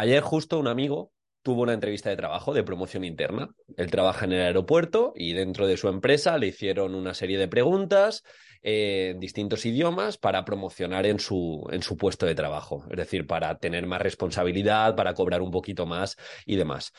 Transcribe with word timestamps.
Ayer 0.00 0.22
justo 0.22 0.58
un 0.58 0.66
amigo 0.66 1.12
tuvo 1.42 1.60
una 1.60 1.74
entrevista 1.74 2.08
de 2.08 2.16
trabajo 2.16 2.54
de 2.54 2.62
promoción 2.62 3.04
interna. 3.04 3.50
Él 3.76 3.90
trabaja 3.90 4.24
en 4.24 4.32
el 4.32 4.40
aeropuerto 4.40 5.12
y 5.14 5.34
dentro 5.34 5.66
de 5.66 5.76
su 5.76 5.88
empresa 5.88 6.38
le 6.38 6.46
hicieron 6.46 6.94
una 6.94 7.12
serie 7.12 7.36
de 7.36 7.48
preguntas 7.48 8.22
eh, 8.62 9.10
en 9.10 9.20
distintos 9.20 9.66
idiomas 9.66 10.16
para 10.16 10.46
promocionar 10.46 11.04
en 11.04 11.20
su, 11.20 11.68
en 11.70 11.82
su 11.82 11.98
puesto 11.98 12.24
de 12.24 12.34
trabajo, 12.34 12.86
es 12.88 12.96
decir, 12.96 13.26
para 13.26 13.58
tener 13.58 13.86
más 13.86 14.00
responsabilidad, 14.00 14.96
para 14.96 15.12
cobrar 15.12 15.42
un 15.42 15.50
poquito 15.50 15.84
más 15.84 16.16
y 16.46 16.56
demás. 16.56 16.92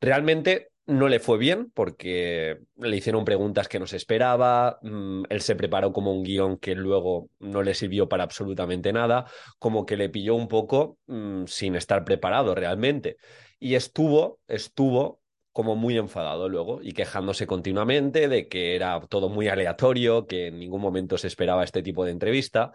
Realmente 0.00 0.70
no 0.88 1.08
le 1.08 1.20
fue 1.20 1.36
bien 1.36 1.70
porque 1.74 2.60
le 2.78 2.96
hicieron 2.96 3.26
preguntas 3.26 3.68
que 3.68 3.78
no 3.78 3.86
se 3.86 3.98
esperaba, 3.98 4.78
mm, 4.82 5.24
él 5.28 5.40
se 5.42 5.54
preparó 5.54 5.92
como 5.92 6.12
un 6.12 6.22
guion 6.22 6.56
que 6.56 6.74
luego 6.74 7.28
no 7.40 7.62
le 7.62 7.74
sirvió 7.74 8.08
para 8.08 8.24
absolutamente 8.24 8.90
nada, 8.90 9.26
como 9.58 9.84
que 9.84 9.98
le 9.98 10.08
pilló 10.08 10.34
un 10.34 10.48
poco 10.48 10.98
mm, 11.06 11.44
sin 11.44 11.76
estar 11.76 12.04
preparado 12.04 12.54
realmente. 12.54 13.18
Y 13.60 13.74
estuvo, 13.74 14.40
estuvo 14.48 15.20
como 15.52 15.76
muy 15.76 15.98
enfadado 15.98 16.48
luego 16.48 16.80
y 16.82 16.92
quejándose 16.92 17.46
continuamente 17.46 18.26
de 18.28 18.48
que 18.48 18.74
era 18.74 18.98
todo 19.10 19.28
muy 19.28 19.48
aleatorio, 19.48 20.26
que 20.26 20.46
en 20.46 20.58
ningún 20.58 20.80
momento 20.80 21.18
se 21.18 21.26
esperaba 21.26 21.64
este 21.64 21.82
tipo 21.82 22.04
de 22.06 22.12
entrevista. 22.12 22.72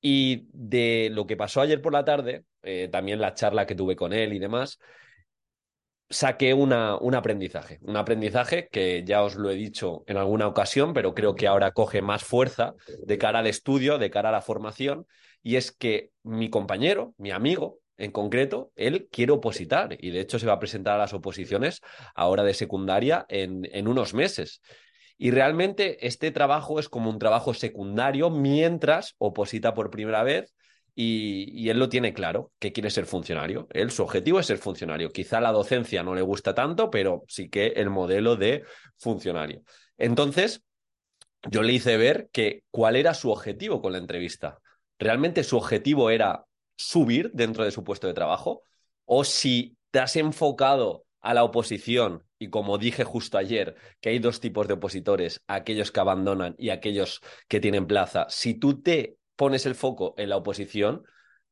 Y 0.00 0.48
de 0.52 1.10
lo 1.12 1.26
que 1.26 1.36
pasó 1.36 1.60
ayer 1.60 1.82
por 1.82 1.92
la 1.92 2.04
tarde, 2.04 2.44
eh, 2.62 2.88
también 2.90 3.20
la 3.20 3.34
charla 3.34 3.66
que 3.66 3.74
tuve 3.74 3.94
con 3.96 4.12
él 4.14 4.32
y 4.32 4.38
demás, 4.38 4.78
saqué 6.08 6.54
una, 6.54 6.96
un 6.96 7.14
aprendizaje, 7.14 7.78
un 7.82 7.96
aprendizaje 7.96 8.68
que 8.70 9.04
ya 9.04 9.22
os 9.22 9.34
lo 9.36 9.50
he 9.50 9.54
dicho 9.54 10.04
en 10.06 10.16
alguna 10.16 10.46
ocasión, 10.46 10.92
pero 10.92 11.14
creo 11.14 11.34
que 11.34 11.46
ahora 11.46 11.72
coge 11.72 12.02
más 12.02 12.24
fuerza 12.24 12.74
de 13.04 13.18
cara 13.18 13.40
al 13.40 13.46
estudio, 13.46 13.98
de 13.98 14.10
cara 14.10 14.28
a 14.28 14.32
la 14.32 14.42
formación, 14.42 15.06
y 15.42 15.56
es 15.56 15.72
que 15.72 16.10
mi 16.22 16.50
compañero, 16.50 17.14
mi 17.18 17.30
amigo 17.30 17.78
en 17.98 18.12
concreto, 18.12 18.72
él 18.76 19.08
quiere 19.10 19.32
opositar 19.32 19.96
y 19.98 20.10
de 20.10 20.20
hecho 20.20 20.38
se 20.38 20.46
va 20.46 20.54
a 20.54 20.58
presentar 20.58 20.94
a 20.94 20.98
las 20.98 21.14
oposiciones 21.14 21.80
ahora 22.14 22.42
de 22.44 22.54
secundaria 22.54 23.24
en, 23.28 23.68
en 23.72 23.88
unos 23.88 24.12
meses. 24.12 24.60
Y 25.18 25.30
realmente 25.30 26.06
este 26.06 26.30
trabajo 26.30 26.78
es 26.78 26.88
como 26.88 27.08
un 27.08 27.18
trabajo 27.18 27.54
secundario 27.54 28.28
mientras 28.28 29.14
oposita 29.18 29.72
por 29.72 29.90
primera 29.90 30.22
vez 30.22 30.52
y, 30.98 31.68
él 31.68 31.78
lo 31.78 31.90
tiene 31.90 32.14
claro, 32.14 32.52
que 32.58 32.72
quiere 32.72 32.88
ser 32.88 33.04
funcionario. 33.04 33.68
Él, 33.70 33.90
su 33.90 34.02
objetivo 34.02 34.40
es 34.40 34.46
ser 34.46 34.56
funcionario. 34.56 35.12
Quizá 35.12 35.42
la 35.42 35.52
docencia 35.52 36.02
no 36.02 36.14
le 36.14 36.22
gusta 36.22 36.54
tanto, 36.54 36.90
pero 36.90 37.24
sí 37.28 37.50
que 37.50 37.66
el 37.76 37.90
modelo 37.90 38.34
de 38.34 38.64
funcionario. 38.96 39.62
Entonces, 39.98 40.64
yo 41.50 41.62
le 41.62 41.74
hice 41.74 41.98
ver 41.98 42.30
que 42.32 42.64
cuál 42.70 42.96
era 42.96 43.12
su 43.12 43.30
objetivo 43.30 43.82
con 43.82 43.92
la 43.92 43.98
entrevista. 43.98 44.58
¿Realmente 44.98 45.44
su 45.44 45.58
objetivo 45.58 46.08
era 46.08 46.46
subir 46.76 47.30
dentro 47.34 47.62
de 47.62 47.72
su 47.72 47.84
puesto 47.84 48.06
de 48.06 48.14
trabajo? 48.14 48.62
¿O 49.04 49.22
si 49.22 49.76
te 49.90 49.98
has 49.98 50.16
enfocado 50.16 51.04
a 51.20 51.34
la 51.34 51.44
oposición 51.44 52.24
y 52.38 52.48
como 52.48 52.78
dije 52.78 53.04
justo 53.04 53.36
ayer, 53.36 53.76
que 54.00 54.10
hay 54.10 54.18
dos 54.18 54.40
tipos 54.40 54.66
de 54.66 54.74
opositores, 54.74 55.42
aquellos 55.46 55.92
que 55.92 56.00
abandonan 56.00 56.54
y 56.58 56.70
aquellos 56.70 57.20
que 57.48 57.60
tienen 57.60 57.86
plaza, 57.86 58.26
si 58.30 58.54
tú 58.54 58.80
te 58.80 59.18
pones 59.36 59.66
el 59.66 59.74
foco 59.74 60.14
en 60.16 60.30
la 60.30 60.36
oposición, 60.36 61.04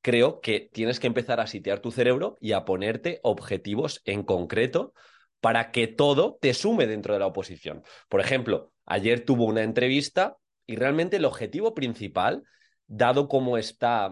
creo 0.03 0.41
que 0.41 0.69
tienes 0.73 1.01
que 1.01 1.07
empezar 1.07 1.41
a 1.41 1.47
sitiar 1.47 1.81
tu 1.81 1.91
cerebro 1.91 2.37
y 2.41 2.53
a 2.53 2.65
ponerte 2.65 3.21
objetivos 3.23 4.03
en 4.05 4.23
concreto 4.23 4.93
para 5.41 5.71
que 5.73 5.87
todo 5.87 6.39
te 6.41 6.55
sume 6.55 6.87
dentro 6.87 7.15
de 7.15 7.21
la 7.21 7.27
oposición. 7.27 7.83
Por 8.09 8.21
ejemplo, 8.21 8.73
ayer 8.87 9.25
tuvo 9.25 9.45
una 9.45 9.63
entrevista 9.63 10.37
y 10.67 10.77
realmente 10.77 11.17
el 11.17 11.25
objetivo 11.25 11.75
principal, 11.75 12.43
dado 12.87 13.29
cómo 13.29 13.57
está, 13.57 14.09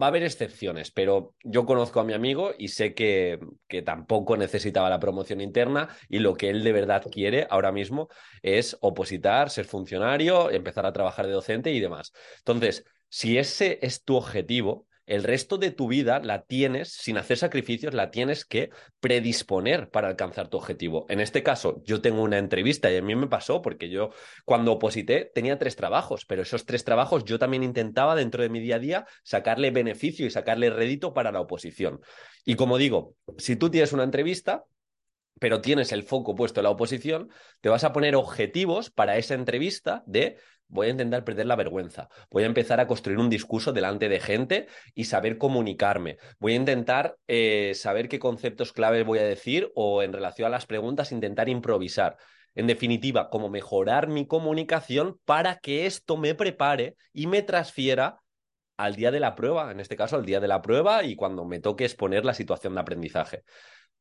va 0.00 0.06
a 0.06 0.08
haber 0.08 0.24
excepciones, 0.24 0.90
pero 0.90 1.34
yo 1.44 1.64
conozco 1.64 2.00
a 2.00 2.04
mi 2.04 2.12
amigo 2.12 2.52
y 2.58 2.68
sé 2.68 2.94
que, 2.94 3.38
que 3.68 3.82
tampoco 3.82 4.36
necesitaba 4.36 4.90
la 4.90 4.98
promoción 4.98 5.40
interna 5.40 5.88
y 6.08 6.18
lo 6.18 6.34
que 6.34 6.50
él 6.50 6.64
de 6.64 6.72
verdad 6.72 7.04
quiere 7.10 7.46
ahora 7.50 7.70
mismo 7.70 8.08
es 8.42 8.76
opositar, 8.80 9.50
ser 9.50 9.64
funcionario, 9.66 10.50
empezar 10.50 10.86
a 10.86 10.92
trabajar 10.92 11.26
de 11.26 11.32
docente 11.32 11.72
y 11.72 11.78
demás. 11.78 12.12
Entonces, 12.38 12.84
si 13.08 13.38
ese 13.38 13.78
es 13.82 14.02
tu 14.04 14.16
objetivo, 14.16 14.86
el 15.06 15.22
resto 15.22 15.56
de 15.56 15.70
tu 15.70 15.86
vida 15.86 16.18
la 16.18 16.42
tienes, 16.42 16.92
sin 16.92 17.16
hacer 17.16 17.38
sacrificios, 17.38 17.94
la 17.94 18.10
tienes 18.10 18.44
que 18.44 18.70
predisponer 18.98 19.88
para 19.88 20.08
alcanzar 20.08 20.48
tu 20.48 20.56
objetivo. 20.56 21.06
En 21.08 21.20
este 21.20 21.44
caso, 21.44 21.80
yo 21.84 22.00
tengo 22.00 22.22
una 22.22 22.38
entrevista 22.38 22.90
y 22.90 22.96
a 22.96 23.02
mí 23.02 23.14
me 23.14 23.28
pasó 23.28 23.62
porque 23.62 23.88
yo 23.88 24.10
cuando 24.44 24.72
oposité 24.72 25.30
tenía 25.32 25.58
tres 25.58 25.76
trabajos, 25.76 26.26
pero 26.26 26.42
esos 26.42 26.66
tres 26.66 26.82
trabajos 26.82 27.24
yo 27.24 27.38
también 27.38 27.62
intentaba 27.62 28.16
dentro 28.16 28.42
de 28.42 28.48
mi 28.48 28.58
día 28.58 28.76
a 28.76 28.80
día 28.80 29.06
sacarle 29.22 29.70
beneficio 29.70 30.26
y 30.26 30.30
sacarle 30.30 30.70
rédito 30.70 31.14
para 31.14 31.30
la 31.30 31.40
oposición. 31.40 32.00
Y 32.44 32.56
como 32.56 32.76
digo, 32.76 33.14
si 33.38 33.54
tú 33.54 33.70
tienes 33.70 33.92
una 33.92 34.02
entrevista, 34.02 34.64
pero 35.38 35.60
tienes 35.60 35.92
el 35.92 36.02
foco 36.02 36.34
puesto 36.34 36.60
en 36.60 36.64
la 36.64 36.70
oposición, 36.70 37.28
te 37.60 37.68
vas 37.68 37.84
a 37.84 37.92
poner 37.92 38.16
objetivos 38.16 38.90
para 38.90 39.18
esa 39.18 39.34
entrevista 39.34 40.02
de 40.06 40.38
voy 40.68 40.88
a 40.88 40.90
intentar 40.90 41.24
perder 41.24 41.46
la 41.46 41.56
vergüenza, 41.56 42.08
voy 42.30 42.42
a 42.42 42.46
empezar 42.46 42.80
a 42.80 42.86
construir 42.86 43.18
un 43.18 43.30
discurso 43.30 43.72
delante 43.72 44.08
de 44.08 44.20
gente 44.20 44.66
y 44.94 45.04
saber 45.04 45.38
comunicarme, 45.38 46.18
voy 46.38 46.52
a 46.52 46.56
intentar 46.56 47.16
eh, 47.28 47.72
saber 47.74 48.08
qué 48.08 48.18
conceptos 48.18 48.72
claves 48.72 49.06
voy 49.06 49.18
a 49.18 49.24
decir 49.24 49.70
o 49.74 50.02
en 50.02 50.12
relación 50.12 50.46
a 50.46 50.50
las 50.50 50.66
preguntas 50.66 51.12
intentar 51.12 51.48
improvisar. 51.48 52.16
En 52.54 52.66
definitiva, 52.66 53.28
cómo 53.28 53.50
mejorar 53.50 54.08
mi 54.08 54.26
comunicación 54.26 55.20
para 55.26 55.58
que 55.58 55.84
esto 55.84 56.16
me 56.16 56.34
prepare 56.34 56.96
y 57.12 57.26
me 57.26 57.42
transfiera 57.42 58.22
al 58.78 58.96
día 58.96 59.10
de 59.10 59.20
la 59.20 59.34
prueba, 59.34 59.70
en 59.70 59.80
este 59.80 59.96
caso 59.96 60.16
al 60.16 60.24
día 60.24 60.40
de 60.40 60.48
la 60.48 60.62
prueba 60.62 61.04
y 61.04 61.16
cuando 61.16 61.44
me 61.44 61.60
toque 61.60 61.84
exponer 61.84 62.24
la 62.24 62.34
situación 62.34 62.74
de 62.74 62.80
aprendizaje. 62.80 63.44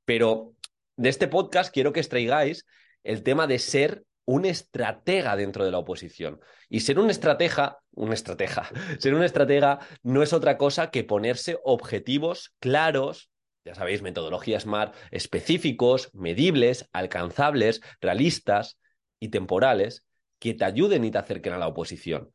Pero 0.06 0.54
de 0.96 1.10
este 1.10 1.28
podcast 1.28 1.74
quiero 1.74 1.92
que 1.92 2.00
extraigáis 2.00 2.66
el 3.04 3.24
tema 3.24 3.48
de 3.48 3.60
ser 3.60 4.04
un 4.26 4.46
estratega 4.46 5.36
dentro 5.36 5.64
de 5.64 5.72
la 5.72 5.78
oposición. 5.78 6.40
Y 6.70 6.82
ser 6.82 7.00
un 7.00 7.10
estratega, 7.10 7.80
un 7.92 8.12
estratega, 8.12 8.70
ser 9.00 9.14
un 9.14 9.24
estratega 9.24 9.80
no 10.04 10.24
es 10.24 10.34
otra 10.34 10.58
cosa 10.58 10.92
que 10.92 11.04
ponerse 11.04 11.58
objetivos 11.64 12.54
claros, 12.60 13.30
ya 13.64 13.76
sabéis, 13.76 14.02
metodologías 14.02 14.64
SMART 14.64 14.96
específicos, 15.12 16.10
medibles, 16.14 16.90
alcanzables, 16.92 17.82
realistas 18.02 18.78
y 19.20 19.30
temporales 19.30 20.06
que 20.40 20.54
te 20.54 20.66
ayuden 20.66 21.04
y 21.04 21.12
te 21.12 21.18
acerquen 21.18 21.54
a 21.54 21.58
la 21.58 21.68
oposición. 21.68 22.32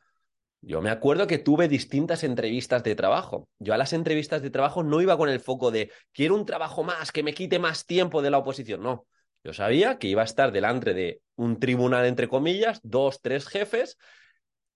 Yo 0.63 0.83
me 0.83 0.91
acuerdo 0.91 1.27
que 1.27 1.39
tuve 1.39 1.69
distintas 1.69 2.23
entrevistas 2.23 2.83
de 2.85 2.95
trabajo. 2.95 3.49
Yo 3.59 3.73
a 3.73 3.79
las 3.79 3.93
entrevistas 3.95 4.43
de 4.43 4.51
trabajo 4.51 4.83
no 4.83 5.01
iba 5.01 5.17
con 5.17 5.31
el 5.31 5.41
foco 5.41 5.71
de 5.71 5.91
quiero 6.13 6.35
un 6.35 6.45
trabajo 6.45 6.83
más 6.83 7.13
que 7.13 7.23
me 7.23 7.33
quite 7.33 7.59
más 7.59 7.87
tiempo 7.87 8.21
de 8.21 8.31
la 8.31 8.39
oposición. 8.39 8.83
No, 8.83 9.07
yo 9.43 9.53
sabía 9.53 9.99
que 9.99 10.09
iba 10.09 10.23
a 10.23 10.27
estar 10.27 10.53
delante 10.53 10.95
de 10.95 11.23
un 11.37 11.59
tribunal, 11.59 12.07
entre 12.07 12.29
comillas, 12.29 12.81
dos, 12.83 13.21
tres 13.23 13.47
jefes, 13.49 13.97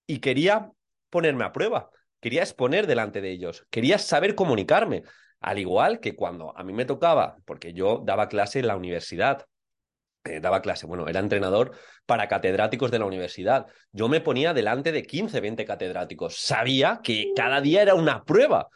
y 0.07 0.19
quería 0.19 0.71
ponerme 1.11 1.45
a 1.45 1.53
prueba, 1.53 1.91
quería 2.21 2.43
exponer 2.43 2.87
delante 2.87 3.21
de 3.21 3.31
ellos, 3.31 3.67
quería 3.71 3.99
saber 3.99 4.35
comunicarme, 4.35 5.03
al 5.41 5.59
igual 5.59 6.01
que 6.01 6.17
cuando 6.17 6.57
a 6.57 6.65
mí 6.65 6.73
me 6.73 6.87
tocaba, 6.87 7.37
porque 7.45 7.73
yo 7.75 8.03
daba 8.05 8.29
clase 8.29 8.61
en 8.61 8.67
la 8.67 8.77
universidad, 8.77 9.47
eh, 10.25 10.41
daba 10.41 10.63
clase, 10.63 10.87
bueno, 10.87 11.07
era 11.07 11.21
entrenador 11.21 11.73
para 12.07 12.29
catedráticos 12.29 12.91
de 12.91 12.99
la 12.99 13.05
universidad. 13.05 13.67
Yo 13.93 14.09
me 14.09 14.23
ponía 14.23 14.55
delante 14.55 14.91
de 14.91 15.03
15, 15.03 15.39
20 15.41 15.67
catedráticos. 15.67 16.39
Sabía 16.39 17.01
que 17.03 17.33
cada 17.37 17.61
día 17.61 17.83
era 17.83 17.95
una 17.95 18.25
prueba. 18.25 18.69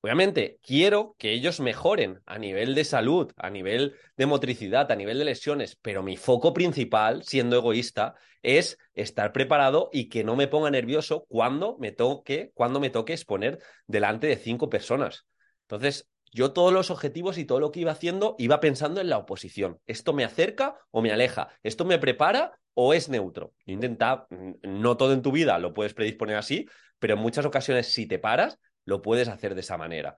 Obviamente, 0.00 0.60
quiero 0.62 1.16
que 1.18 1.32
ellos 1.32 1.58
mejoren 1.58 2.20
a 2.24 2.38
nivel 2.38 2.76
de 2.76 2.84
salud, 2.84 3.32
a 3.36 3.50
nivel 3.50 3.96
de 4.16 4.26
motricidad, 4.26 4.90
a 4.92 4.96
nivel 4.96 5.18
de 5.18 5.24
lesiones, 5.24 5.76
pero 5.82 6.04
mi 6.04 6.16
foco 6.16 6.52
principal, 6.52 7.24
siendo 7.24 7.56
egoísta, 7.56 8.14
es 8.42 8.78
estar 8.94 9.32
preparado 9.32 9.90
y 9.92 10.08
que 10.08 10.22
no 10.22 10.36
me 10.36 10.46
ponga 10.46 10.70
nervioso 10.70 11.26
cuando 11.28 11.76
me 11.78 11.90
toque, 11.90 12.52
cuando 12.54 12.78
me 12.78 12.90
toque 12.90 13.12
exponer 13.12 13.58
delante 13.88 14.28
de 14.28 14.36
cinco 14.36 14.70
personas. 14.70 15.26
Entonces, 15.62 16.08
yo 16.32 16.52
todos 16.52 16.72
los 16.72 16.90
objetivos 16.90 17.36
y 17.36 17.44
todo 17.44 17.58
lo 17.58 17.72
que 17.72 17.80
iba 17.80 17.92
haciendo 17.92 18.36
iba 18.38 18.60
pensando 18.60 19.00
en 19.00 19.08
la 19.08 19.18
oposición. 19.18 19.80
¿Esto 19.86 20.12
me 20.12 20.24
acerca 20.24 20.76
o 20.92 21.02
me 21.02 21.10
aleja? 21.10 21.48
¿Esto 21.64 21.84
me 21.84 21.98
prepara 21.98 22.58
o 22.74 22.94
es 22.94 23.08
neutro? 23.08 23.52
Intenta, 23.66 24.28
no 24.62 24.96
todo 24.96 25.12
en 25.12 25.22
tu 25.22 25.32
vida 25.32 25.58
lo 25.58 25.74
puedes 25.74 25.94
predisponer 25.94 26.36
así, 26.36 26.66
pero 26.98 27.14
en 27.14 27.20
muchas 27.20 27.44
ocasiones 27.46 27.92
si 27.92 28.06
te 28.06 28.18
paras, 28.18 28.58
lo 28.88 29.02
puedes 29.02 29.28
hacer 29.28 29.54
de 29.54 29.60
esa 29.60 29.76
manera. 29.76 30.16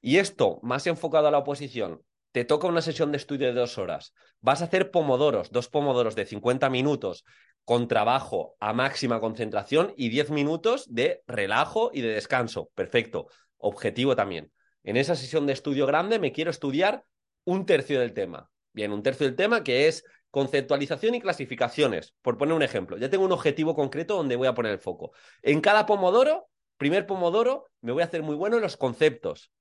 Y 0.00 0.18
esto, 0.18 0.60
más 0.62 0.86
enfocado 0.86 1.28
a 1.28 1.30
la 1.30 1.38
oposición, 1.38 2.02
te 2.32 2.44
toca 2.44 2.68
una 2.68 2.82
sesión 2.82 3.10
de 3.10 3.16
estudio 3.16 3.48
de 3.48 3.54
dos 3.54 3.78
horas, 3.78 4.14
vas 4.40 4.60
a 4.60 4.66
hacer 4.66 4.90
pomodoros, 4.90 5.50
dos 5.50 5.68
pomodoros 5.68 6.14
de 6.14 6.26
50 6.26 6.70
minutos 6.70 7.24
con 7.64 7.88
trabajo 7.88 8.56
a 8.60 8.72
máxima 8.72 9.20
concentración 9.20 9.94
y 9.96 10.10
10 10.10 10.30
minutos 10.30 10.86
de 10.92 11.22
relajo 11.26 11.90
y 11.92 12.02
de 12.02 12.08
descanso. 12.08 12.70
Perfecto. 12.74 13.28
Objetivo 13.56 14.16
también. 14.16 14.52
En 14.82 14.96
esa 14.96 15.16
sesión 15.16 15.46
de 15.46 15.52
estudio 15.52 15.86
grande 15.86 16.18
me 16.18 16.32
quiero 16.32 16.50
estudiar 16.50 17.04
un 17.44 17.66
tercio 17.66 18.00
del 18.00 18.12
tema. 18.12 18.50
Bien, 18.72 18.92
un 18.92 19.02
tercio 19.02 19.26
del 19.26 19.36
tema 19.36 19.64
que 19.64 19.88
es 19.88 20.04
conceptualización 20.30 21.14
y 21.14 21.20
clasificaciones. 21.20 22.14
Por 22.22 22.38
poner 22.38 22.54
un 22.54 22.62
ejemplo, 22.62 22.96
ya 22.96 23.10
tengo 23.10 23.24
un 23.24 23.32
objetivo 23.32 23.74
concreto 23.74 24.16
donde 24.16 24.36
voy 24.36 24.46
a 24.46 24.54
poner 24.54 24.72
el 24.72 24.78
foco. 24.78 25.12
En 25.42 25.60
cada 25.60 25.86
pomodoro, 25.86 26.49
primer 26.80 27.06
pomodoro, 27.06 27.66
me 27.82 27.92
voy 27.92 28.00
a 28.00 28.06
hacer 28.06 28.22
muy 28.22 28.34
bueno 28.34 28.56
en 28.56 28.62
los 28.62 28.78
conceptos. 28.78 29.52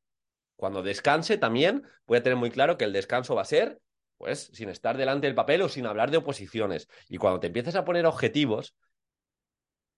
Cuando 0.56 0.84
descanse 0.84 1.38
también 1.38 1.84
voy 2.08 2.18
a 2.18 2.24
tener 2.24 2.38
muy 2.38 2.50
claro 2.50 2.78
que 2.78 2.86
el 2.86 2.94
descanso 2.94 3.36
va 3.36 3.42
a 3.42 3.46
ser, 3.46 3.82
pues, 4.18 4.50
sin 4.54 4.70
estar 4.70 4.96
delante 4.96 5.28
del 5.28 5.36
papel 5.36 5.62
o 5.62 5.68
sin 5.68 5.86
hablar 5.86 6.12
de 6.12 6.18
oposiciones. 6.18 6.88
Y 7.10 7.18
cuando 7.18 7.42
te 7.42 7.48
empiezas 7.48 7.76
a 7.76 7.84
poner 7.84 8.06
objetivos, 8.06 8.74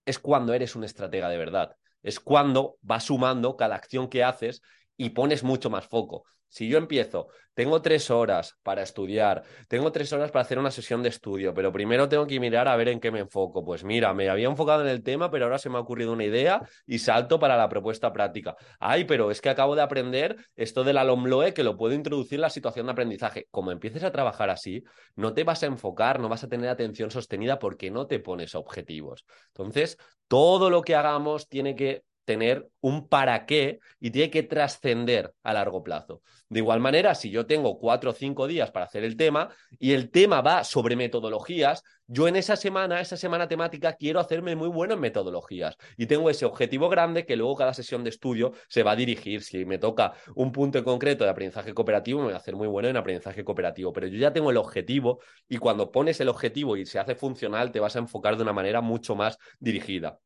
es 0.04 0.18
cuando 0.18 0.56
eres 0.56 0.76
un 0.76 0.84
estratega 0.84 1.30
de 1.30 1.38
verdad. 1.38 1.76
Es 2.02 2.20
cuando 2.20 2.78
vas 2.82 3.04
sumando 3.04 3.56
cada 3.56 3.76
acción 3.76 4.10
que 4.10 4.24
haces 4.24 4.64
y 5.02 5.10
pones 5.10 5.44
mucho 5.44 5.72
más 5.72 5.88
foco. 5.88 6.26
Si 6.48 6.68
yo 6.68 6.78
empiezo, 6.78 7.30
tengo 7.56 7.82
tres 7.82 8.12
horas 8.12 8.56
para 8.62 8.84
estudiar, 8.84 9.42
tengo 9.68 9.92
tres 9.92 10.14
horas 10.14 10.30
para 10.30 10.44
hacer 10.44 10.60
una 10.60 10.70
sesión 10.70 11.02
de 11.02 11.10
estudio, 11.10 11.56
pero 11.56 11.72
primero 11.72 12.08
tengo 12.08 12.28
que 12.28 12.40
mirar 12.40 12.68
a 12.68 12.76
ver 12.76 12.90
en 12.90 13.00
qué 13.00 13.10
me 13.10 13.20
enfoco. 13.20 13.66
Pues 13.66 13.84
mira, 13.84 14.14
me 14.14 14.30
había 14.30 14.48
enfocado 14.48 14.84
en 14.84 14.90
el 14.90 15.02
tema, 15.02 15.32
pero 15.32 15.46
ahora 15.46 15.58
se 15.58 15.70
me 15.70 15.78
ha 15.78 15.80
ocurrido 15.80 16.14
una 16.14 16.26
idea 16.26 16.62
y 16.86 17.00
salto 17.00 17.40
para 17.40 17.58
la 17.58 17.68
propuesta 17.68 18.14
práctica. 18.14 18.56
Ay, 18.80 19.06
pero 19.06 19.32
es 19.32 19.42
que 19.42 19.50
acabo 19.50 19.76
de 19.76 19.82
aprender 19.82 20.36
esto 20.56 20.84
del 20.84 21.00
alomloe 21.00 21.54
que 21.56 21.64
lo 21.64 21.78
puedo 21.78 21.96
introducir 21.96 22.36
en 22.36 22.42
la 22.42 22.52
situación 22.52 22.86
de 22.86 22.92
aprendizaje. 22.92 23.48
Como 23.50 23.72
empieces 23.72 24.04
a 24.04 24.12
trabajar 24.12 24.52
así, 24.52 24.84
no 25.16 25.34
te 25.34 25.44
vas 25.44 25.64
a 25.64 25.66
enfocar, 25.66 26.20
no 26.20 26.30
vas 26.30 26.44
a 26.44 26.48
tener 26.48 26.70
atención 26.70 27.10
sostenida 27.10 27.58
porque 27.58 27.90
no 27.90 28.06
te 28.06 28.20
pones 28.20 28.54
objetivos. 28.54 29.26
Entonces, 29.48 29.98
todo 30.28 30.70
lo 30.70 30.84
que 30.84 30.96
hagamos 30.96 31.48
tiene 31.48 31.76
que 31.76 32.04
tener 32.32 32.70
un 32.80 33.10
para 33.10 33.46
qué 33.46 33.82
y 34.00 34.10
tiene 34.12 34.30
que 34.32 34.44
trascender 34.44 35.34
a 35.44 35.52
largo 35.52 35.84
plazo. 35.84 36.22
De 36.48 36.60
igual 36.60 36.80
manera, 36.80 37.14
si 37.14 37.30
yo 37.30 37.46
tengo 37.46 37.78
cuatro 37.78 38.12
o 38.12 38.14
cinco 38.14 38.48
días 38.48 38.72
para 38.72 38.86
hacer 38.86 39.04
el 39.04 39.18
tema 39.18 39.50
y 39.80 39.92
el 39.92 40.10
tema 40.12 40.40
va 40.42 40.64
sobre 40.64 40.96
metodologías, 40.96 41.84
yo 42.08 42.30
en 42.30 42.38
esa 42.38 42.56
semana, 42.56 43.02
esa 43.02 43.18
semana 43.18 43.50
temática, 43.50 43.94
quiero 43.94 44.22
hacerme 44.22 44.56
muy 44.56 44.70
bueno 44.70 44.94
en 44.94 45.02
metodologías 45.02 45.76
y 45.98 46.06
tengo 46.06 46.30
ese 46.30 46.46
objetivo 46.46 46.88
grande 46.88 47.26
que 47.26 47.36
luego 47.36 47.56
cada 47.58 47.74
sesión 47.74 48.06
de 48.06 48.12
estudio 48.12 48.54
se 48.70 48.84
va 48.84 48.92
a 48.92 48.96
dirigir. 48.96 49.44
Si 49.44 49.66
me 49.66 49.78
toca 49.78 50.14
un 50.36 50.54
punto 50.54 50.78
en 50.78 50.86
concreto 50.86 51.26
de 51.26 51.32
aprendizaje 51.32 51.74
cooperativo, 51.74 52.20
me 52.20 52.26
voy 52.28 52.34
a 52.34 52.38
hacer 52.38 52.56
muy 52.56 52.68
bueno 52.70 52.88
en 52.88 52.96
aprendizaje 52.96 53.44
cooperativo, 53.44 53.92
pero 53.92 54.08
yo 54.08 54.18
ya 54.18 54.32
tengo 54.32 54.52
el 54.52 54.58
objetivo 54.58 55.20
y 55.50 55.58
cuando 55.58 55.92
pones 55.92 56.22
el 56.22 56.30
objetivo 56.30 56.78
y 56.78 56.86
se 56.86 56.98
hace 56.98 57.16
funcional, 57.16 57.72
te 57.74 57.82
vas 57.82 57.98
a 57.98 58.00
enfocar 58.00 58.38
de 58.38 58.44
una 58.44 58.54
manera 58.54 58.80
mucho 58.80 59.16
más 59.16 59.38
dirigida. 59.60 60.20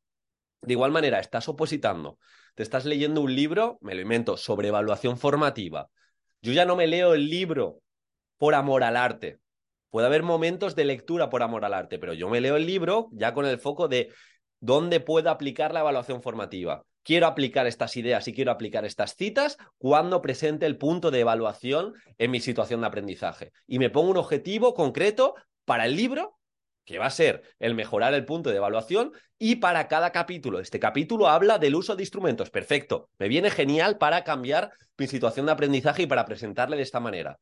De 0.66 0.74
igual 0.74 0.92
manera, 0.92 1.20
estás 1.20 1.48
opositando, 1.48 2.18
te 2.56 2.64
estás 2.64 2.86
leyendo 2.86 3.22
un 3.22 3.36
libro, 3.36 3.78
me 3.82 3.94
lo 3.94 4.02
invento, 4.02 4.38
sobre 4.38 4.70
evaluación 4.70 5.18
formativa. 5.18 5.90
Yo 6.42 6.54
ya 6.54 6.66
no 6.66 6.76
me 6.76 6.88
leo 6.88 7.14
el 7.14 7.30
libro 7.30 7.82
por 8.38 8.56
amor 8.56 8.84
al 8.84 8.98
arte. 8.98 9.40
Puede 9.90 10.08
haber 10.08 10.24
momentos 10.24 10.76
de 10.76 10.86
lectura 10.86 11.30
por 11.30 11.44
amor 11.44 11.66
al 11.66 11.74
arte, 11.74 12.00
pero 12.00 12.14
yo 12.14 12.30
me 12.30 12.42
leo 12.42 12.56
el 12.56 12.66
libro 12.66 13.10
ya 13.12 13.34
con 13.34 13.46
el 13.46 13.60
foco 13.60 13.88
de 13.88 14.12
dónde 14.60 15.00
puedo 15.00 15.30
aplicar 15.30 15.74
la 15.74 15.82
evaluación 15.82 16.22
formativa. 16.22 16.84
Quiero 17.04 17.28
aplicar 17.28 17.68
estas 17.68 17.96
ideas 17.98 18.28
y 18.28 18.34
quiero 18.34 18.52
aplicar 18.52 18.84
estas 18.84 19.16
citas 19.16 19.58
cuando 19.78 20.22
presente 20.22 20.66
el 20.66 20.78
punto 20.78 21.12
de 21.12 21.20
evaluación 21.20 21.94
en 22.18 22.32
mi 22.32 22.40
situación 22.40 22.82
de 22.82 22.88
aprendizaje. 22.88 23.52
Y 23.68 23.78
me 23.78 23.92
pongo 23.92 24.10
un 24.10 24.18
objetivo 24.18 24.74
concreto 24.74 25.36
para 25.66 25.86
el 25.86 25.96
libro 25.96 26.40
que 26.86 27.00
va 27.00 27.08
a 27.08 27.12
ser 27.12 27.42
el 27.60 27.76
mejorar 27.76 28.14
el 28.14 28.26
punto 28.26 28.50
de 28.50 28.58
evaluación 28.58 29.12
y 29.38 29.58
para 29.58 29.88
cada 29.88 30.12
capítulo. 30.12 30.60
Este 30.60 30.80
capítulo 30.80 31.28
habla 31.28 31.58
del 31.58 31.76
uso 31.76 31.96
de 31.96 32.04
instrumentos. 32.04 32.50
Perfecto. 32.50 33.10
Me 33.18 33.28
viene 33.28 33.50
genial 33.50 33.98
para 33.98 34.24
cambiar 34.24 34.72
mi 34.98 35.08
situación 35.08 35.48
de 35.48 35.52
aprendizaje 35.52 36.04
y 36.04 36.08
para 36.08 36.26
presentarle 36.26 36.78
de 36.78 36.84
esta 36.84 37.00
manera. 37.00 37.40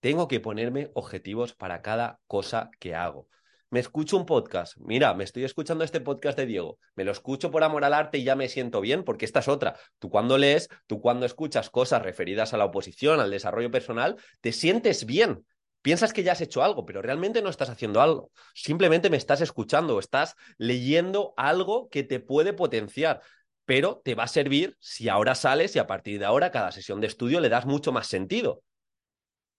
Tengo 0.00 0.28
que 0.28 0.40
ponerme 0.40 0.90
objetivos 0.94 1.54
para 1.54 1.80
cada 1.80 2.20
cosa 2.26 2.70
que 2.78 2.94
hago. 2.94 3.26
Me 3.70 3.80
escucho 3.80 4.16
un 4.16 4.26
podcast. 4.26 4.76
Mira, 4.78 5.14
me 5.14 5.24
estoy 5.24 5.42
escuchando 5.42 5.82
este 5.82 6.00
podcast 6.00 6.38
de 6.38 6.46
Diego. 6.46 6.78
Me 6.94 7.02
lo 7.02 7.10
escucho 7.10 7.50
por 7.50 7.64
amor 7.64 7.84
al 7.84 7.94
arte 7.94 8.18
y 8.18 8.22
ya 8.22 8.36
me 8.36 8.48
siento 8.48 8.80
bien, 8.80 9.02
porque 9.02 9.24
esta 9.24 9.40
es 9.40 9.48
otra. 9.48 9.74
Tú 9.98 10.10
cuando 10.10 10.38
lees, 10.38 10.68
tú 10.86 11.00
cuando 11.00 11.26
escuchas 11.26 11.70
cosas 11.70 12.02
referidas 12.02 12.54
a 12.54 12.56
la 12.56 12.66
oposición, 12.66 13.18
al 13.18 13.32
desarrollo 13.32 13.72
personal, 13.72 14.16
te 14.40 14.52
sientes 14.52 15.06
bien 15.06 15.44
Piensas 15.84 16.14
que 16.14 16.22
ya 16.22 16.32
has 16.32 16.40
hecho 16.40 16.64
algo, 16.64 16.86
pero 16.86 17.02
realmente 17.02 17.42
no 17.42 17.50
estás 17.50 17.68
haciendo 17.68 18.00
algo. 18.00 18.32
Simplemente 18.54 19.10
me 19.10 19.18
estás 19.18 19.42
escuchando, 19.42 19.98
estás 19.98 20.34
leyendo 20.56 21.34
algo 21.36 21.90
que 21.90 22.02
te 22.02 22.20
puede 22.20 22.54
potenciar, 22.54 23.20
pero 23.66 24.00
te 24.02 24.14
va 24.14 24.22
a 24.22 24.28
servir 24.28 24.78
si 24.80 25.10
ahora 25.10 25.34
sales 25.34 25.76
y 25.76 25.78
a 25.78 25.86
partir 25.86 26.18
de 26.18 26.24
ahora 26.24 26.50
cada 26.50 26.72
sesión 26.72 27.02
de 27.02 27.08
estudio 27.08 27.38
le 27.38 27.50
das 27.50 27.66
mucho 27.66 27.92
más 27.92 28.06
sentido. 28.06 28.62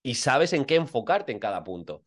Y 0.01 0.16
sabes 0.16 0.54
en 0.54 0.66
qué 0.66 0.77
enfocarte 0.77 1.31
en 1.31 1.38
cada 1.38 1.63
punto. 1.63 2.04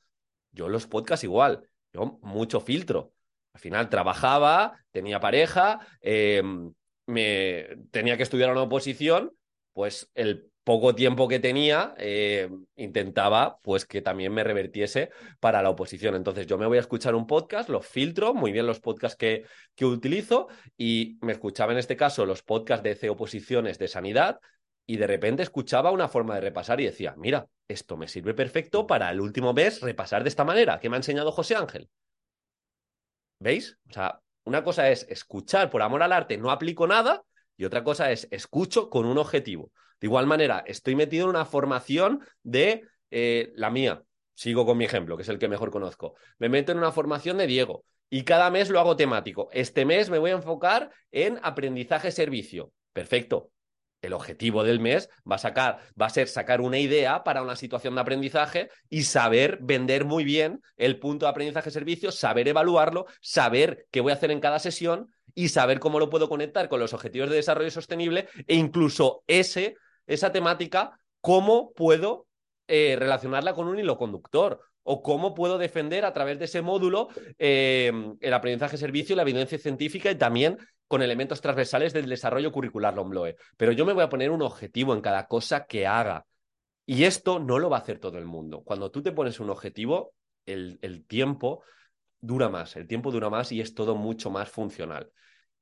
Yo 0.51 0.69
los 0.69 0.89
podcasts 0.89 1.23
igual, 1.23 1.63
yo 1.93 2.19
mucho 2.21 2.59
filtro. 2.59 3.13
Al 3.53 3.61
final 3.61 3.89
trabajaba, 3.89 4.85
tenía 4.91 5.21
pareja, 5.21 5.79
em, 6.01 6.75
me 7.07 7.69
tenía 7.93 8.17
que 8.17 8.25
estudiar 8.25 8.51
una 8.51 8.63
oposición, 8.63 9.31
pues 9.75 10.11
el 10.17 10.51
poco 10.69 10.95
tiempo 10.95 11.29
que 11.29 11.41
tenía, 11.41 11.95
eh, 11.97 12.51
intentaba 12.77 13.59
pues 13.63 13.87
que 13.87 14.03
también 14.03 14.35
me 14.35 14.45
revertiese 14.45 15.09
para 15.41 15.63
la 15.63 15.71
oposición. 15.71 16.15
Entonces 16.15 16.47
yo 16.47 16.59
me 16.59 16.67
voy 16.67 16.77
a 16.77 16.83
escuchar 16.83 17.15
un 17.15 17.27
podcast, 17.27 17.71
lo 17.71 17.81
filtro, 17.81 18.35
muy 18.35 18.53
bien 18.53 18.67
los 18.67 18.79
podcasts 18.79 19.17
que, 19.17 19.47
que 19.75 19.87
utilizo 19.87 20.49
y 20.77 21.17
me 21.23 21.33
escuchaba 21.33 21.73
en 21.73 21.79
este 21.79 21.97
caso 21.97 22.27
los 22.27 22.43
podcasts 22.43 22.85
de 22.85 22.97
C 22.97 23.09
oposiciones 23.09 23.79
de 23.79 23.89
sanidad 23.89 24.41
y 24.87 24.99
de 24.99 25.07
repente 25.07 25.43
escuchaba 25.43 25.91
una 25.91 26.07
forma 26.07 26.35
de 26.35 26.43
repasar 26.43 26.83
y 26.83 26.85
decía, 26.85 27.15
mira, 27.17 27.47
esto 27.67 27.97
me 27.97 28.07
sirve 28.07 28.35
perfecto 28.35 28.87
para 28.87 29.11
el 29.11 29.23
último 29.23 29.55
mes 29.55 29.81
repasar 29.81 30.23
de 30.23 30.29
esta 30.29 30.45
manera, 30.45 30.81
que 30.81 30.91
me 30.91 30.97
ha 30.97 30.99
enseñado 30.99 31.33
José 31.33 31.57
Ángel. 31.57 31.89
¿Veis? 33.39 33.79
O 33.89 33.93
sea, 33.95 34.21
una 34.45 34.63
cosa 34.63 34.91
es 34.91 35.07
escuchar 35.09 35.71
por 35.71 35.81
amor 35.81 36.03
al 36.03 36.13
arte, 36.13 36.37
no 36.37 36.51
aplico 36.51 36.87
nada, 36.87 37.23
y 37.59 37.65
otra 37.67 37.85
cosa 37.85 38.11
es 38.11 38.27
escucho 38.31 38.89
con 38.89 39.05
un 39.05 39.19
objetivo. 39.19 39.73
De 40.01 40.07
igual 40.07 40.27
manera, 40.27 40.63
estoy 40.67 40.95
metido 40.95 41.25
en 41.25 41.31
una 41.31 41.45
formación 41.45 42.25
de 42.43 42.85
eh, 43.11 43.51
la 43.57 43.69
mía. 43.69 44.03
Sigo 44.35 44.65
con 44.65 44.79
mi 44.79 44.85
ejemplo, 44.85 45.17
que 45.17 45.25
es 45.25 45.29
el 45.29 45.41
que 45.41 45.49
mejor 45.49 45.71
conozco. 45.71 46.15
Me 46.39 46.49
meto 46.49 46.71
en 46.71 46.79
una 46.79 46.93
formación 46.93 47.37
de 47.37 47.49
Diego 47.49 47.85
y 48.09 48.23
cada 48.23 48.51
mes 48.51 48.71
lo 48.71 48.79
hago 48.79 48.97
temático. 48.97 49.49
Este 49.53 49.85
mes 49.85 50.09
me 50.09 50.19
voy 50.19 50.31
a 50.31 50.35
enfocar 50.35 50.93
en 51.11 51.41
aprendizaje 51.43 52.13
servicio. 52.13 52.73
Perfecto. 52.93 53.51
El 54.01 54.13
objetivo 54.13 54.63
del 54.63 54.79
mes 54.79 55.11
va 55.29 55.35
a 55.35 55.39
sacar, 55.39 55.81
va 56.01 56.07
a 56.07 56.11
ser 56.11 56.29
sacar 56.29 56.61
una 56.61 56.79
idea 56.79 57.25
para 57.25 57.43
una 57.43 57.57
situación 57.57 57.97
de 57.97 58.01
aprendizaje 58.01 58.69
y 58.89 59.03
saber 59.03 59.59
vender 59.61 60.05
muy 60.05 60.23
bien 60.23 60.63
el 60.77 61.01
punto 61.01 61.27
de 61.27 61.31
aprendizaje 61.31 61.73
servicio, 61.73 62.13
saber 62.13 62.47
evaluarlo, 62.47 63.07
saber 63.21 63.89
qué 63.91 64.01
voy 64.01 64.13
a 64.13 64.15
hacer 64.15 64.31
en 64.31 64.39
cada 64.39 64.61
sesión 64.61 65.09
y 65.39 65.51
saber 65.51 65.79
cómo 65.79 66.01
lo 66.01 66.11
puedo 66.11 66.29
conectar 66.29 66.69
con 66.69 66.81
los 66.81 66.93
objetivos 66.93 67.31
de 67.31 67.37
desarrollo 67.37 67.71
sostenible 67.71 68.27
e 68.49 68.57
incluso 68.57 69.23
ese 69.29 69.77
esa 70.05 70.33
temática, 70.33 70.99
cómo 71.21 71.73
puedo 71.75 72.27
eh, 72.67 72.97
relacionarla 72.99 73.55
con 73.55 73.69
un 73.69 73.79
hilo 73.79 73.97
conductor 73.97 74.61
o 74.83 75.01
cómo 75.01 75.35
puedo 75.35 75.57
defender 75.57 76.05
a 76.05 76.13
través 76.13 76.41
de 76.41 76.47
ese 76.47 76.61
módulo 76.61 77.11
eh, 77.39 77.93
el 78.19 78.35
aprendizaje 78.35 78.77
servicio, 78.77 79.15
la 79.15 79.23
evidencia 79.23 79.59
científica 79.59 80.11
y 80.11 80.17
también 80.17 80.59
con 80.89 81.03
elementos 81.03 81.41
transversales 81.41 81.93
del 81.93 82.09
desarrollo 82.09 82.51
curricular 82.51 82.95
LOMLOE. 82.95 83.37
Pero 83.57 83.71
yo 83.71 83.87
me 83.87 83.93
voy 83.93 84.03
a 84.03 84.09
poner 84.09 84.33
un 84.33 84.43
objetivo 84.43 84.93
en 84.93 85.03
cada 85.03 85.29
cosa 85.29 85.67
que 85.67 85.87
haga. 85.87 86.27
Y 86.85 87.05
esto 87.05 87.39
no 87.39 87.61
lo 87.61 87.71
va 87.71 87.77
a 87.77 87.81
hacer 87.81 88.01
todo 88.01 88.19
el 88.19 88.25
mundo. 88.25 88.63
Cuando 88.65 88.91
tú 88.91 89.03
te 89.03 89.13
pones 89.13 89.39
un 89.39 89.51
objetivo, 89.51 90.15
el, 90.47 90.81
el 90.83 91.07
tiempo 91.07 91.63
dura 92.21 92.49
más, 92.49 92.75
el 92.75 92.89
tiempo 92.89 93.13
dura 93.13 93.31
más 93.31 93.53
y 93.53 93.61
es 93.61 93.75
todo 93.75 93.95
mucho 93.95 94.31
más 94.31 94.49
funcional. 94.49 95.13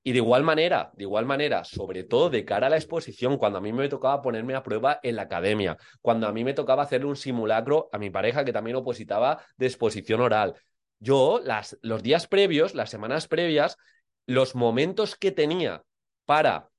Y 0.07 0.13
de 0.13 0.19
igual 0.19 0.45
manera, 0.45 0.93
de 0.95 1.03
igual 1.03 1.27
manera, 1.27 1.65
sobre 1.65 2.05
todo 2.05 2.31
de 2.31 2.45
cara 2.45 2.69
a 2.69 2.71
la 2.71 2.77
exposición, 2.77 3.39
cuando 3.39 3.59
a 3.59 3.61
mí 3.61 3.73
me 3.73 3.89
tocaba 3.89 4.23
ponerme 4.23 4.55
a 4.55 4.63
prueba 4.63 5.01
en 5.03 5.17
la 5.17 5.23
academia, 5.23 5.79
cuando 6.01 6.29
a 6.29 6.33
mí 6.33 6.45
me 6.45 6.55
tocaba 6.55 6.85
hacer 6.85 7.05
un 7.05 7.17
simulacro 7.17 7.89
a 7.91 7.99
mi 7.99 8.09
pareja 8.09 8.45
que 8.45 8.53
también 8.53 8.77
opositaba 8.77 9.43
de 9.57 9.67
exposición 9.67 10.21
oral. 10.21 10.55
Yo, 11.01 11.41
las, 11.43 11.77
los 11.83 12.05
días 12.05 12.29
previos, 12.29 12.77
las 12.77 12.89
semanas 12.89 13.27
previas, 13.27 13.79
los 14.27 14.55
momentos 14.55 15.17
que 15.17 15.33
tenía 15.33 15.83
para, 16.25 16.71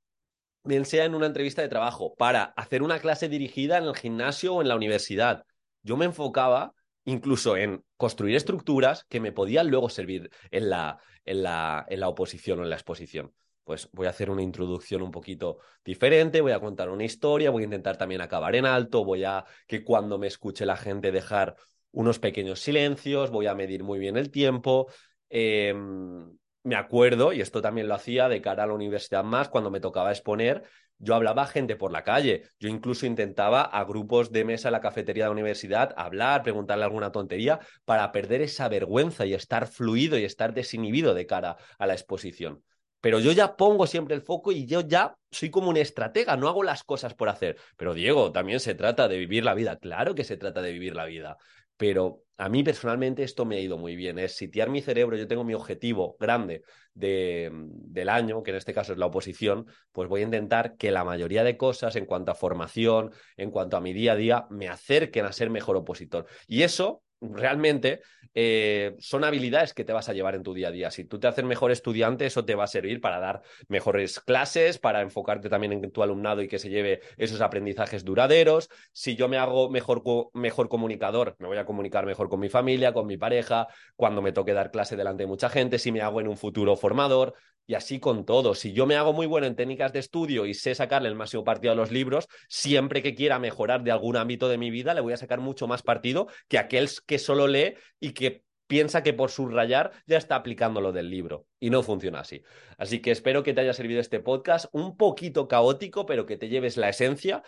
bien 0.64 0.86
sea 0.86 1.04
en 1.04 1.14
una 1.14 1.26
entrevista 1.26 1.62
de 1.62 1.68
trabajo, 1.68 2.16
para 2.16 2.44
hacer 2.56 2.82
una 2.82 3.00
clase 3.00 3.28
dirigida 3.28 3.78
en 3.78 3.84
el 3.84 3.96
gimnasio 3.98 4.56
o 4.56 4.62
en 4.62 4.70
la 4.70 4.78
universidad, 4.78 5.44
yo 5.84 5.98
me 5.98 6.06
enfocaba 6.06 6.72
incluso 7.08 7.56
en 7.56 7.84
construir 7.96 8.36
estructuras 8.36 9.06
que 9.06 9.22
me 9.22 9.32
podían 9.32 9.70
luego 9.70 9.90
servir 9.90 10.30
en 10.52 10.70
la, 10.70 11.00
en 11.24 11.42
la, 11.42 11.86
en 11.90 12.02
la 12.02 12.10
oposición 12.10 12.60
o 12.60 12.64
en 12.64 12.70
la 12.70 12.76
exposición. 12.76 13.34
pues 13.64 13.90
voy 13.94 14.08
a 14.08 14.10
hacer 14.10 14.30
una 14.30 14.42
introducción 14.42 15.02
un 15.02 15.12
poquito 15.12 15.60
diferente, 15.86 16.42
voy 16.42 16.52
a 16.52 16.60
contar 16.60 16.90
una 16.90 17.06
historia, 17.06 17.50
voy 17.50 17.64
a 17.64 17.66
intentar 17.66 17.98
también 17.98 18.22
acabar 18.22 18.56
en 18.56 18.66
alto, 18.66 19.06
voy 19.06 19.24
a 19.24 19.46
que 19.68 19.86
cuando 19.86 20.18
me 20.18 20.28
escuche 20.28 20.66
la 20.66 20.76
gente 20.76 21.12
dejar 21.14 21.56
unos 21.92 22.20
pequeños 22.20 22.60
silencios, 22.60 23.32
voy 23.32 23.48
a 23.48 23.56
medir 23.56 23.84
muy 23.84 24.00
bien 24.00 24.18
el 24.18 24.30
tiempo. 24.30 24.88
Em, 25.30 26.38
me 26.68 26.76
acuerdo, 26.76 27.32
y 27.32 27.40
esto 27.40 27.62
también 27.62 27.88
lo 27.88 27.96
hacía 27.96 28.28
de 28.28 28.42
cara 28.42 28.64
a 28.64 28.68
la 28.68 28.74
universidad 28.74 29.24
más, 29.24 29.48
cuando 29.48 29.72
me 29.72 29.80
tocaba 29.80 30.12
exponer, 30.12 30.64
yo 31.00 31.16
hablaba 31.16 31.44
a 31.44 31.48
gente 31.48 31.78
por 31.78 31.94
la 31.94 32.04
calle. 32.04 32.44
Yo 32.60 32.68
incluso 32.68 33.06
intentaba 33.06 33.62
a 33.62 33.86
grupos 33.86 34.34
de 34.34 34.44
mesa 34.44 34.68
en 34.68 34.74
la 34.74 34.82
cafetería 34.82 35.24
de 35.24 35.30
la 35.30 35.34
universidad 35.34 35.94
hablar, 35.96 36.44
preguntarle 36.44 36.84
alguna 36.84 37.14
tontería, 37.14 37.60
para 37.86 38.12
perder 38.12 38.42
esa 38.42 38.68
vergüenza 38.68 39.26
y 39.26 39.34
estar 39.34 39.68
fluido 39.68 40.18
y 40.18 40.26
estar 40.26 40.54
desinhibido 40.54 41.14
de 41.14 41.26
cara 41.26 41.56
a 41.80 41.88
la 41.88 41.94
exposición. 41.94 42.64
Pero 43.00 43.20
yo 43.20 43.32
ya 43.32 43.56
pongo 43.56 43.88
siempre 43.88 44.16
el 44.16 44.22
foco 44.22 44.52
y 44.52 44.66
yo 44.66 44.82
ya 44.82 45.16
soy 45.32 45.50
como 45.50 45.70
un 45.70 45.78
estratega, 45.78 46.36
no 46.36 46.50
hago 46.50 46.64
las 46.64 46.84
cosas 46.84 47.14
por 47.14 47.30
hacer. 47.30 47.56
Pero 47.78 47.94
Diego, 47.94 48.34
también 48.34 48.60
se 48.60 48.76
trata 48.76 49.08
de 49.08 49.18
vivir 49.18 49.46
la 49.46 49.54
vida. 49.54 49.78
Claro 49.78 50.16
que 50.16 50.26
se 50.26 50.36
trata 50.36 50.62
de 50.62 50.74
vivir 50.74 50.96
la 50.96 51.06
vida 51.06 51.38
pero 51.78 52.24
a 52.38 52.50
mí 52.50 52.64
personalmente 52.64 53.24
esto 53.24 53.46
me 53.46 53.58
ha 53.58 53.60
ido 53.60 53.78
muy 53.78 53.96
bien. 53.96 54.20
Es 54.20 54.36
sitiar 54.36 54.70
mi 54.70 54.82
cerebro, 54.82 55.18
yo 55.18 55.28
tengo 55.28 55.44
mi 55.44 55.54
objetivo 55.54 56.18
grande 56.20 56.62
de, 56.94 57.50
del 57.52 58.10
año, 58.10 58.44
que 58.44 58.52
en 58.52 58.58
este 58.58 58.74
caso 58.74 58.94
es 58.94 59.00
la 59.00 59.08
oposición, 59.08 59.66
pues 59.92 60.08
voy 60.08 60.22
a 60.22 60.26
intentar 60.26 60.78
que 60.78 60.92
la 60.92 61.04
mayoría 61.04 61.44
de 61.44 61.58
cosas 61.58 61.96
en 61.96 62.06
cuanto 62.06 62.32
a 62.32 62.36
formación, 62.36 63.12
en 63.38 63.50
cuanto 63.50 63.78
a 63.78 63.82
mi 63.82 63.94
día 63.94 64.14
a 64.14 64.16
día, 64.16 64.48
me 64.50 64.68
acerquen 64.68 65.26
a 65.26 65.32
ser 65.32 65.50
mejor 65.50 65.78
opositor. 65.78 66.28
Y 66.48 66.62
eso 66.62 67.04
realmente 67.22 68.02
eh, 68.40 68.96
son 69.00 69.24
habilidades 69.24 69.74
que 69.74 69.84
te 69.84 69.94
vas 69.94 70.10
a 70.10 70.14
llevar 70.14 70.36
en 70.36 70.44
tu 70.44 70.54
día 70.54 70.68
a 70.68 70.72
día. 70.72 70.92
Si 70.92 71.04
tú 71.06 71.20
te 71.20 71.28
haces 71.28 71.44
mejor 71.44 71.72
estudiante, 71.72 72.28
eso 72.28 72.46
te 72.46 72.54
va 72.54 72.66
a 72.66 72.68
servir 72.68 73.02
para 73.02 73.20
dar 73.20 73.42
mejores 73.68 74.20
clases, 74.20 74.78
para 74.78 75.02
enfocarte 75.02 75.50
también 75.50 75.74
en 75.74 75.92
tu 75.92 76.04
alumnado 76.04 76.44
y 76.44 76.48
que 76.48 76.60
se 76.60 76.70
lleve 76.70 77.02
esos 77.18 77.42
aprendizajes 77.42 78.06
duraderos. 78.06 78.70
Si 78.92 79.16
yo 79.16 79.28
me 79.28 79.38
hago 79.38 79.72
mejor, 79.72 80.04
mejor 80.36 80.70
comunicador, 80.70 81.36
me 81.40 81.48
voy 81.48 81.58
a 81.58 81.66
comunicar 81.66 82.06
mejor 82.06 82.30
con 82.30 82.40
mi 82.40 82.50
familia, 82.50 82.94
con 82.94 83.08
mi 83.08 83.18
pareja, 83.18 83.68
cuando 83.96 84.22
me 84.22 84.32
toque 84.32 84.54
dar 84.54 84.70
clase 84.70 84.96
delante 84.96 85.24
de 85.24 85.28
mucha 85.28 85.50
gente, 85.50 85.80
si 85.80 85.92
me 85.92 86.02
hago 86.02 86.22
en 86.22 86.28
un 86.28 86.38
futuro 86.38 86.76
formador, 86.76 87.34
y 87.68 87.76
así 87.76 88.00
con 88.00 88.26
todo. 88.26 88.56
Si 88.56 88.72
yo 88.72 88.86
me 88.86 88.96
hago 88.96 89.14
muy 89.14 89.28
bueno 89.28 89.46
en 89.46 89.56
técnicas 89.56 89.92
de 89.92 90.00
estudio 90.00 90.46
y 90.46 90.54
sé 90.54 90.74
sacarle 90.74 91.10
el 91.10 91.16
máximo 91.16 91.44
partido 91.44 91.74
a 91.74 91.76
los 91.76 91.92
libros, 91.92 92.28
siempre 92.48 93.04
que 93.04 93.14
quiera 93.14 93.40
mejorar 93.40 93.84
de 93.84 93.92
algún 93.92 94.16
ámbito 94.16 94.48
de 94.48 94.58
mi 94.58 94.72
vida, 94.72 94.94
le 94.94 95.02
voy 95.02 95.14
a 95.14 95.18
sacar 95.18 95.42
mucho 95.42 95.68
más 95.68 95.84
partido 95.84 96.28
que 96.48 96.58
aquel 96.58 96.88
que 97.08 97.18
solo 97.18 97.48
lee 97.48 97.74
y 98.00 98.12
que 98.12 98.44
piensa 98.68 99.02
que 99.02 99.14
por 99.14 99.32
subrayar 99.32 99.92
ya 100.06 100.18
está 100.18 100.36
aplicando 100.36 100.82
lo 100.82 100.92
del 100.92 101.10
libro. 101.10 101.48
Y 101.60 101.72
no 101.72 101.82
funciona 101.82 102.20
así. 102.20 102.44
Así 102.78 103.02
que 103.02 103.12
espero 103.12 103.42
que 103.42 103.54
te 103.54 103.62
haya 103.62 103.74
servido 103.74 104.00
este 104.00 104.20
podcast, 104.20 104.68
un 104.74 104.98
poquito 104.98 105.48
caótico, 105.48 106.06
pero 106.06 106.26
que 106.26 106.38
te 106.38 106.50
lleves 106.50 106.78
la 106.78 106.90
esencia, 106.90 107.42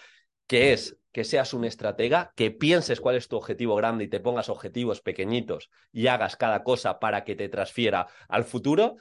que 0.47 0.73
es 0.73 0.97
que 1.11 1.23
seas 1.23 1.53
un 1.53 1.65
estratega, 1.65 2.33
que 2.35 2.51
pienses 2.51 3.01
cuál 3.01 3.15
es 3.15 3.27
tu 3.27 3.35
objetivo 3.35 3.75
grande 3.75 4.05
y 4.05 4.07
te 4.07 4.19
pongas 4.19 4.49
objetivos 4.49 5.01
pequeñitos 5.01 5.69
y 5.91 6.07
hagas 6.07 6.37
cada 6.37 6.63
cosa 6.63 6.99
para 6.99 7.23
que 7.23 7.35
te 7.35 7.49
transfiera 7.49 8.07
al 8.27 8.45
futuro 8.45 8.97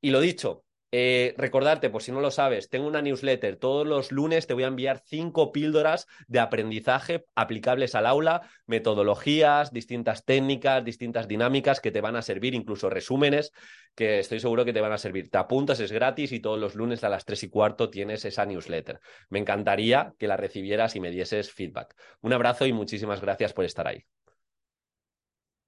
y 0.00 0.10
lo 0.10 0.20
dicho, 0.20 0.64
eh, 0.92 1.34
recordarte, 1.38 1.88
por 1.88 2.02
si 2.02 2.12
no 2.12 2.20
lo 2.20 2.30
sabes, 2.30 2.68
tengo 2.68 2.86
una 2.86 3.00
newsletter. 3.00 3.56
Todos 3.56 3.86
los 3.86 4.12
lunes 4.12 4.46
te 4.46 4.52
voy 4.52 4.64
a 4.64 4.66
enviar 4.66 5.02
cinco 5.06 5.50
píldoras 5.50 6.06
de 6.28 6.38
aprendizaje 6.38 7.24
aplicables 7.34 7.94
al 7.94 8.06
aula, 8.06 8.42
metodologías, 8.66 9.72
distintas 9.72 10.26
técnicas, 10.26 10.84
distintas 10.84 11.28
dinámicas 11.28 11.80
que 11.80 11.90
te 11.90 12.02
van 12.02 12.16
a 12.16 12.22
servir, 12.22 12.54
incluso 12.54 12.90
resúmenes 12.90 13.52
que 13.94 14.18
estoy 14.18 14.38
seguro 14.40 14.64
que 14.66 14.72
te 14.72 14.80
van 14.82 14.92
a 14.92 14.98
servir. 14.98 15.30
Te 15.30 15.38
apuntas, 15.38 15.80
es 15.80 15.92
gratis 15.92 16.30
y 16.32 16.40
todos 16.40 16.58
los 16.58 16.74
lunes 16.74 17.02
a 17.04 17.08
las 17.08 17.24
tres 17.24 17.42
y 17.42 17.48
cuarto 17.48 17.90
tienes 17.90 18.24
esa 18.26 18.44
newsletter. 18.44 19.00
Me 19.30 19.38
encantaría 19.38 20.14
que 20.18 20.28
la 20.28 20.36
recibieras 20.36 20.94
y 20.94 21.00
me 21.00 21.10
dieses 21.10 21.50
feedback. 21.52 21.96
Un 22.20 22.34
abrazo 22.34 22.66
y 22.66 22.72
muchísimas 22.72 23.20
gracias 23.22 23.52
por 23.54 23.64
estar 23.64 23.88
ahí. 23.88 24.04